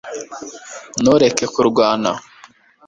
ntureke 1.01 1.45
kurwana 1.53 2.11